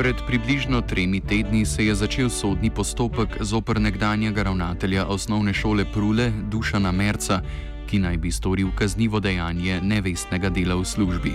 [0.00, 6.32] Pred približno tremi tedni se je začel sodni postopek zoper nekdanjega ravnatelja osnovne šole Prule
[6.48, 7.42] Dušana Merca,
[7.86, 11.34] ki naj bi storil kaznivo dejanje nevestnega dela v službi.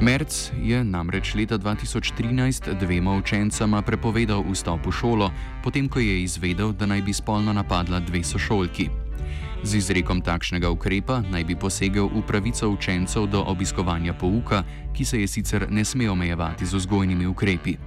[0.00, 5.30] Merc je namreč leta 2013 dvema učencama prepovedal vstop v šolo,
[5.64, 9.01] potem ko je izvedel, da naj bi spolno napadla dve sošolki.
[9.62, 15.22] Z izrekom takšnega ukrepa naj bi posegel v pravico učencev do obiskovanja pouka, ki se
[15.22, 17.78] je sicer ne sme omejevati z vzgojnimi ukrepi.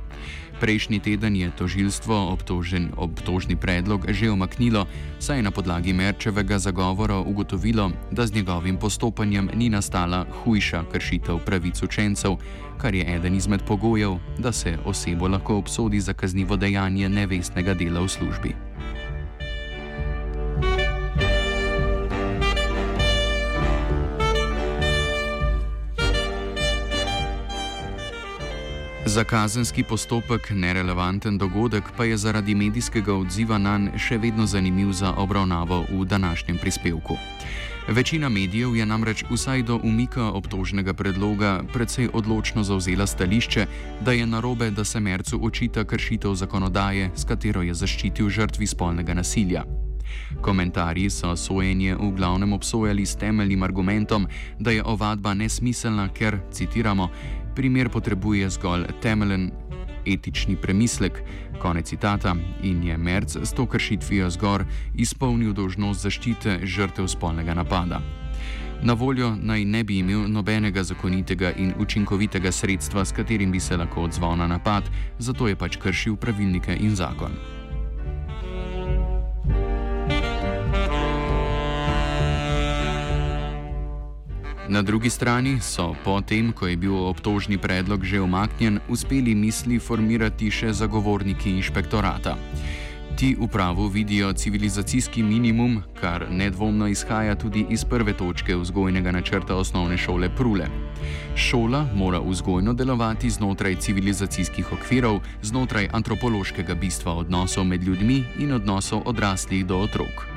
[0.56, 4.88] Prejšnji teden je tožilstvo obtožen, obtožni predlog že omaknilo,
[5.20, 11.44] saj je na podlagi Merčevega zagovora ugotovilo, da z njegovim postopanjem ni nastala hujša kršitev
[11.44, 12.40] pravic učencev,
[12.80, 18.00] kar je eden izmed pogojev, da se osebo lahko obsodi za kaznivo dejanje nevestnega dela
[18.00, 18.56] v službi.
[29.16, 34.92] Za kazenski postopek nerelevanten dogodek pa je zaradi medijskega odziva na njega še vedno zanimiv
[34.92, 37.16] za obravnavo v današnjem prispevku.
[37.88, 43.66] Večina medijev je namreč vsaj do umika obtožnega predloga precej odločno zauzela stališče,
[44.02, 49.14] da je narobe, da se Mercu očita kršitev zakonodaje, s katero je zaščitil žrtvi spolnega
[49.14, 49.64] nasilja.
[50.42, 54.28] Komentarji so sojenje v glavnem obsojali s temeljnim argumentom,
[54.60, 57.10] da je ovadba nesmiselna, ker, citiramo,
[57.56, 59.52] primer potrebuje zgolj temeljen
[60.06, 61.24] etični premislek,
[61.60, 68.02] konec citata, in je Merc s to kršitvijo zgor izpolnil dožnost zaščite žrtev spolnega napada.
[68.84, 73.78] Na voljo naj ne bi imel nobenega zakonitega in učinkovitega sredstva, s katerim bi se
[73.78, 74.84] lahko odzval na napad,
[75.20, 77.55] zato je pač kršil pravilnike in zakon.
[84.70, 90.50] Na drugi strani so, potem ko je bil obtožni predlog že omaknjen, uspeli misli formirati
[90.50, 92.34] še zagovorniki inšpektorata.
[93.16, 99.56] Ti v pravu vidijo civilizacijski minimum, kar nedvomno izhaja tudi iz prve točke vzgojnega načrta
[99.56, 100.68] osnovne šole Prule.
[101.36, 109.06] Šola mora vzgojno delovati znotraj civilizacijskih okvirov, znotraj antropološkega bistva odnosov med ljudmi in odnosov
[109.06, 110.35] odraslih do otrok.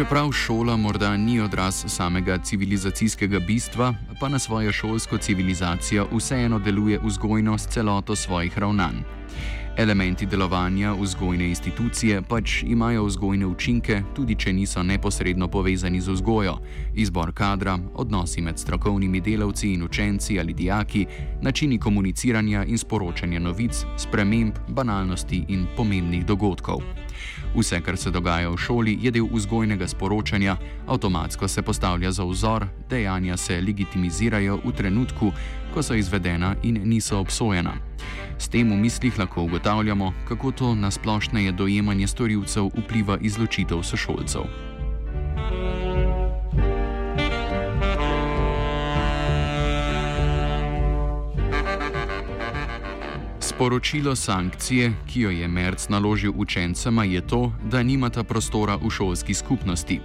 [0.00, 7.00] Čeprav šola morda ni odraz samega civilizacijskega bistva, pa na svojo šolsko civilizacijo vseeno deluje
[7.04, 8.94] vzgojno s celoto svojih ravnanj.
[9.76, 16.56] Elementi delovanja vzgojne institucije pač imajo vzgojne učinke, tudi če niso neposredno povezani z vzgojo:
[16.94, 21.06] izbor kadra, odnosi med strokovnimi delavci in učenci ali dijaki,
[21.42, 26.80] načini komuniciranja in sporočanja novic, sprememb, banalnosti in pomembnih dogodkov.
[27.54, 32.66] Vse, kar se dogaja v šoli, je del vzgojnega sporočanja, avtomatsko se postavlja za vzor,
[32.90, 35.32] dejanja se legitimizirajo v trenutku,
[35.74, 37.74] ko so izvedena in niso obsojena.
[38.38, 44.69] S tem v mislih lahko ugotavljamo, kako to na splošneje dojemanje storilcev vpliva izločitev sošolcev.
[53.60, 59.34] Sporočilo sankcije, ki jo je Merc naložil učencema, je to, da nimata prostora v šolski
[59.34, 60.00] skupnosti.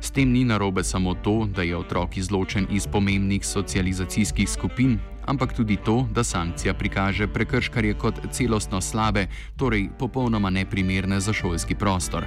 [0.00, 5.56] S tem ni narobe samo to, da je otrok izločen iz pomembnih socializacijskih skupin, ampak
[5.56, 9.26] tudi to, da sankcija prikaže prekrškarje kot celostno slabe,
[9.56, 12.26] torej popolnoma neprimerne za šolski prostor.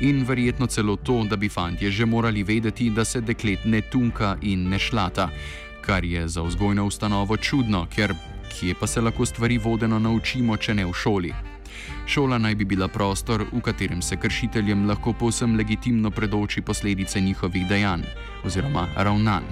[0.00, 4.36] In verjetno celo to, da bi fantje že morali vedeti, da se deklet ne tunka
[4.40, 5.28] in ne šlata,
[5.84, 8.14] kar je za vzgojno ustanovo čudno, ker
[8.54, 11.32] kje pa se lahko stvari vodeno naučimo, če ne v šoli.
[12.06, 17.66] Šola naj bi bila prostor, v katerem se kršiteljem lahko povsem legitimno predoči posledice njihovih
[17.68, 18.02] dejanj
[18.44, 19.44] oziroma ravnanj.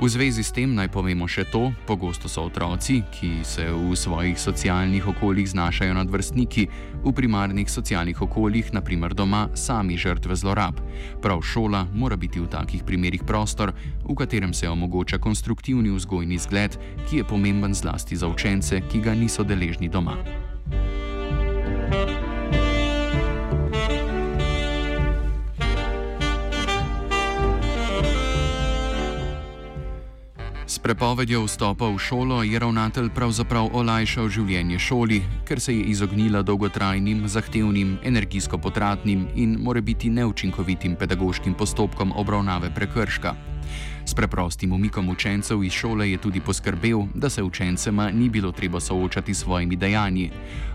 [0.00, 4.36] V zvezi s tem naj povemo še to: pogosto so otroci, ki se v svojih
[4.36, 6.66] socialnih okoljih znašajo nad vrstniki,
[7.00, 10.82] v primarnih socialnih okoljih, naprimer doma, sami žrtve zlorab.
[11.24, 13.72] Prav šola mora biti v takih primerih prostor,
[14.04, 16.76] v katerem se omogoča konstruktivni vzgojni zgled,
[17.08, 20.20] ki je pomemben zlasti za učence, ki ga niso deležni doma.
[30.86, 37.24] Prepovedjo vstopa v šolo je ravnatelj pravzaprav olajšal življenje šoli, ker se je izognila dolgotrajnim,
[37.26, 43.34] zahtevnim, energijsko potratnim in morebiti neučinkovitim pedagoškim postopkom obravnave prekrška.
[44.06, 48.80] S preprostim umikom učencev iz šole je tudi poskrbel, da se učencema ni bilo treba
[48.80, 50.30] soočati s svojimi dejanji.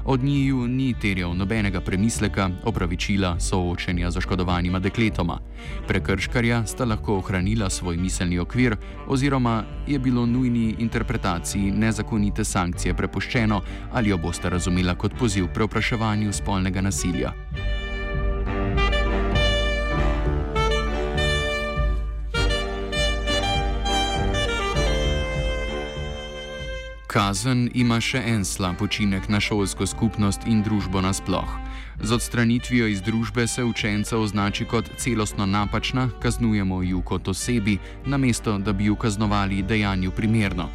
[0.05, 5.39] Od njiju ni terjal nobenega premisleka, opravičila, soočenja z oškodovanima dekletoma.
[5.87, 8.75] Prekrškarja sta lahko ohranila svoj miselni okvir,
[9.07, 13.61] oziroma je bilo nujni interpretaciji nezakonite sankcije prepuščeno,
[13.91, 17.31] ali jo boste razumela kot poziv preopraševanju spolnega nasilja.
[27.11, 31.57] Kazen ima še en slab učinek na šolsko skupnost in družbo nasploh.
[31.99, 38.55] Z odstranitvijo iz družbe se učenca označi kot celostno napačna, kaznujemo ju kot osebi, namesto
[38.57, 40.69] da bi ju kaznovali dejanju primerno.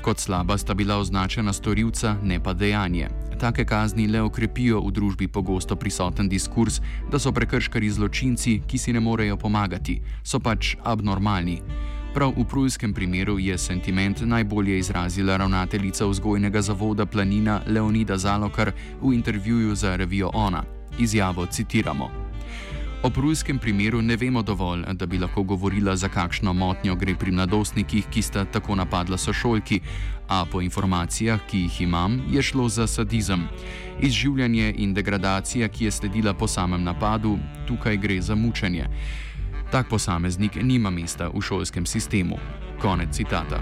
[0.00, 3.10] Kot slaba sta bila označena storilca, ne pa dejanje.
[3.40, 6.80] Take kazni le okrepijo v družbi pogosto prisoten diskurs,
[7.12, 11.60] da so prekrškari zločinci, ki si ne morejo pomagati, so pač abnormalni.
[12.14, 18.72] Prav v prujskem primeru je sentiment najbolje izrazila ravnateljica vzgojnega zavoda Planina Leonida Zalokar
[19.02, 20.62] v intervjuju za revijo Ona.
[20.98, 22.10] Izjavo citiramo.
[23.02, 27.32] O prujskem primeru ne vemo dovolj, da bi lahko govorila, za kakšno motnjo gre pri
[27.32, 29.80] mladostnikih, ki sta tako napadla sošolki,
[30.28, 33.48] a po informacijah, ki jih imam, je šlo za sadizem.
[34.00, 38.86] Izživljanje in degradacija, ki je sledila po samem napadu, tukaj gre za mučenje.
[39.74, 42.38] Tak posameznik nima mesta v šolskem sistemu.
[42.78, 43.58] Konec citata.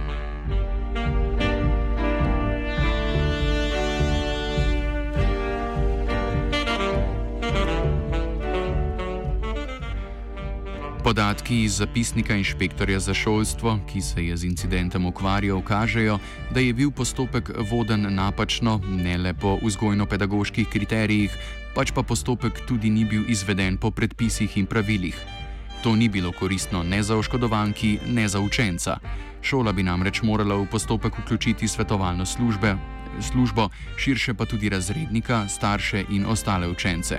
[11.00, 16.18] Podatki iz zapisnika inšpektorja za šolstvo, ki se je z incidentom ukvarjal, kažejo,
[16.52, 21.32] da je bil postopek voden napačno, ne le po vzgojno-pedagoških kriterijih,
[21.74, 25.41] pač pa postopek tudi ni bil izveden po predpisih in pravilih.
[25.82, 28.96] To ni bilo koristno ne za oškodovanki, ne za učenca.
[29.42, 32.76] Šola bi namreč morala v postopek vključiti svetovalno službe,
[33.20, 37.18] službo, širše pa tudi razrednika, starše in ostale učence.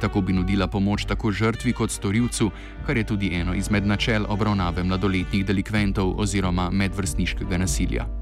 [0.00, 2.50] Tako bi nudila pomoč tako žrtvi kot storilcu,
[2.86, 8.21] kar je tudi eno izmed načel obravnave mladoletnih delikventov oziroma medvrstniškega nasilja.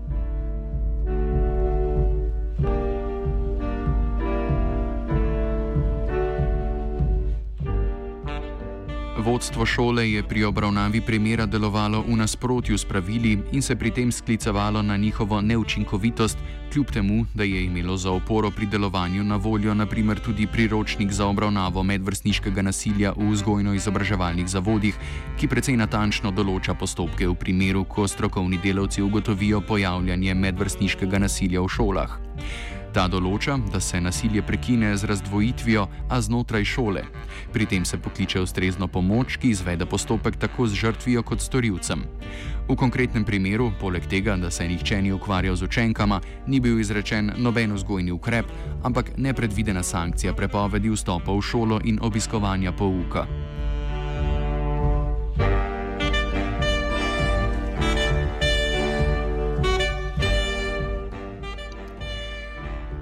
[9.21, 14.13] Vodstvo šole je pri obravnavi primera delovalo v nasprotju s pravili in se pri tem
[14.13, 16.39] sklicevalo na njihovo neučinkovitost,
[16.73, 21.27] kljub temu, da je imelo za oporo pri delovanju na voljo naprimer tudi priročnik za
[21.27, 24.97] obravnavo medvrstniškega nasilja v vzgojno-izobraževalnih zavodih,
[25.37, 31.69] ki precej natančno določa postopke v primeru, ko strokovni delavci ugotovijo pojavljanje medvrstniškega nasilja v
[31.69, 32.19] šolah.
[32.91, 37.05] Ta določa, da se nasilje prekine z razdvojitvijo, a znotraj šole.
[37.55, 42.03] Pri tem se pokliče ustrezno pomoč, ki izvede postopek tako z žrtvijo kot storilcem.
[42.67, 47.31] V konkretnem primeru, poleg tega, da se nihče ni ukvarjal z učenkama, ni bil izrečen
[47.39, 48.51] noben vzgojni ukrep,
[48.83, 53.27] ampak nepredvidena sankcija prepovedi vstopa v šolo in obiskovanja pouka.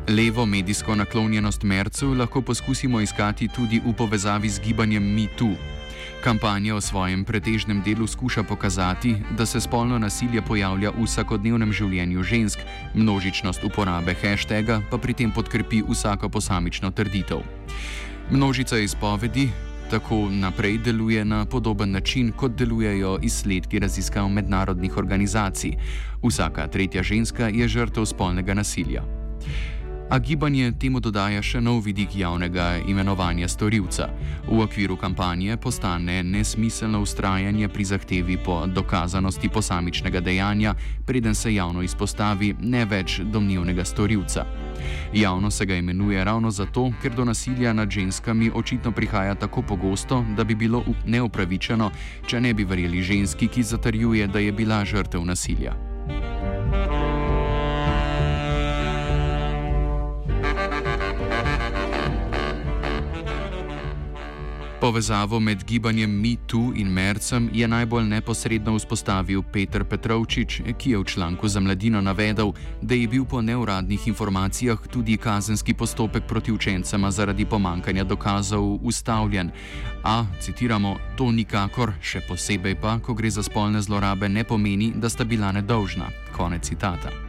[0.09, 5.53] Levo medijsko naklonjenost Mercu lahko poskusimo iskati tudi v povezavi z gibanjem MeToo.
[6.25, 12.23] Kampanja v svojem pretežnem delu skuša pokazati, da se spolno nasilje pojavlja v vsakodnevnem življenju
[12.23, 12.59] žensk,
[12.95, 17.45] množičnost uporabe hashtaga pa pri tem podkrepi vsako posamično trditev.
[18.31, 19.50] Množica izpovedi
[19.91, 25.77] tako naprej deluje na podoben način, kot delujejo izsledki raziskav mednarodnih organizacij.
[26.23, 29.05] Vsaka tretja ženska je žrtev spolnega nasilja.
[30.11, 34.07] A gibanje temu dodaja še nov vidik javnega imenovanja storilca.
[34.47, 40.73] V okviru kampanje postane nesmiselno ustrajanje pri zahtevi po dokazanosti posamičnega dejanja,
[41.05, 44.47] preden se javno izpostavi ne več domnevnega storilca.
[45.12, 50.25] Javno se ga imenuje ravno zato, ker do nasilja nad ženskami očitno prihaja tako pogosto,
[50.37, 51.91] da bi bilo neupravičeno,
[52.27, 55.77] če ne bi verjeli ženski, ki zatrjuje, da je bila žrtev nasilja.
[64.80, 71.04] Povezavo med gibanjem MeToo in Mercem je najbolj neposredno vzpostavil Petr Petrovčič, ki je v
[71.04, 77.11] članku za mladino navedel, da je bil po neuradnih informacijah tudi kazenski postopek proti učencema
[77.11, 79.50] zaradi pomankanja dokazov ustavljen.
[80.04, 85.11] A, citiramo, to nikakor, še posebej pa, ko gre za spolne zlorabe, ne pomeni, da
[85.11, 86.06] sta bila nedolžna.
[86.37, 87.27] Konec citata.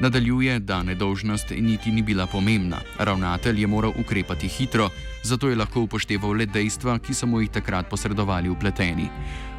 [0.00, 2.76] Nadaljuje, da nedolžnost niti ni bila pomembna.
[2.98, 4.90] Ravnatelj je moral ukrepati hitro,
[5.22, 9.08] zato je lahko upošteval le dejstva, ki so mu jih takrat posredovali upleteni.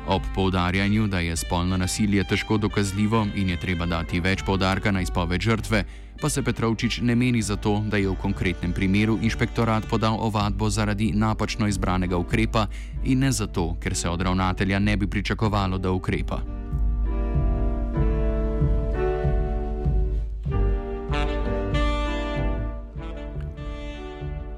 [0.08, 5.02] Ob poudarjanju, da je spolno nasilje težko dokazljivo in je treba dati več poudarka na
[5.02, 5.84] izpoved žrtve,
[6.22, 10.70] pa se Petrovčič ne meni za to, da je v konkretnem primeru inšpektorat podal ovadbo
[10.70, 12.68] zaradi napačno izbranega ukrepa
[13.04, 16.59] in ne zato, ker se od ravnatelja ne bi pričakovalo, da ukrepa.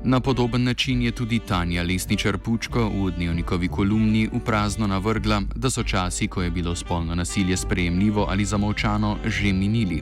[0.04, 5.70] Na podoben način je tudi Tanja Lesničar Pučko v dnevnikovi kolumni v prazno navrgla, da
[5.70, 10.02] so časi, ko je bilo spolno nasilje sprejemljivo ali zamovčano, že minili.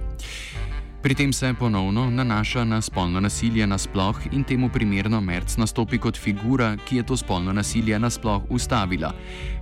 [1.02, 6.18] Pri tem se ponovno nanaša na spolno nasilje nasploh in temu primerno Merc nastopi kot
[6.18, 9.14] figura, ki je to spolno nasilje nasploh ustavila.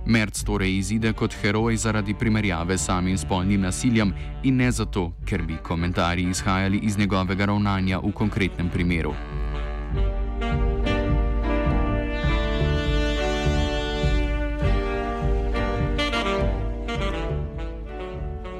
[0.06, 5.42] Merc torej izide kot heroj zaradi primerjave s samim spolnim nasiljem in ne zato, ker
[5.42, 9.14] bi komentarji izhajali iz njegovega ravnanja v konkretnem primeru.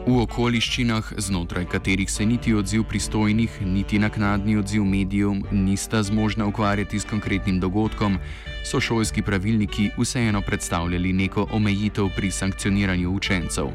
[0.09, 7.01] V okoliščinah, znotraj katerih se niti odziv pristojnih, niti naknadni odziv medijev nista zmožna ukvarjati
[7.01, 8.17] s konkretnim dogodkom,
[8.65, 13.69] so šolski pravilniki vseeno predstavljali neko omejitev pri sankcioniranju učencev.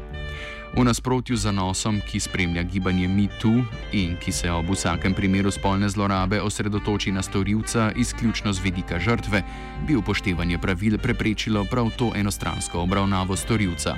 [0.74, 3.62] V nasprotju z nosom, ki spremlja gibanje MeToo
[3.92, 9.44] in ki se ob vsakem primeru spolne zlorabe osredotoči na storilca izključno z vidika žrtve,
[9.86, 13.94] bi upoštevanje pravil preprečilo prav to enostransko obravnavo storilca.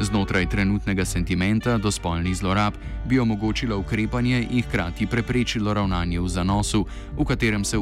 [0.00, 2.74] Znotraj trenutnega sentimenta do spolnih zlorab
[3.06, 6.86] bi omogočilo ukrepanje in hkrati preprečilo ravnanje v zanosu,
[7.18, 7.78] v katerem se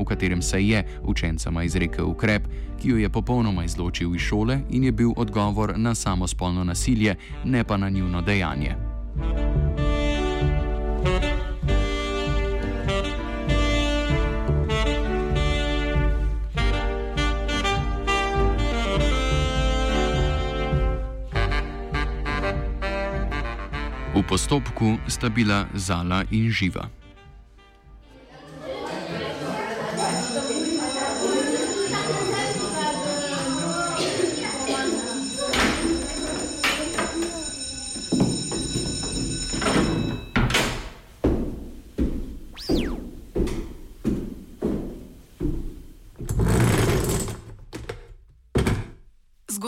[0.00, 2.42] v katerem se je učencema izrekel ukrep,
[2.80, 7.16] ki jo je popolnoma izločil iz šole in je bil odgovor na samo spolno nasilje,
[7.44, 8.76] ne pa na njuno dejanje.
[24.46, 26.86] Postopku sta bila Zala in Živa.